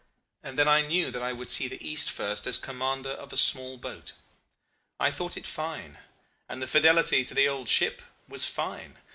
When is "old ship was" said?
7.47-8.43